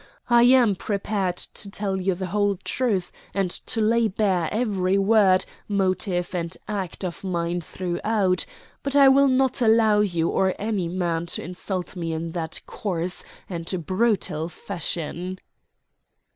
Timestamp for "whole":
2.25-2.55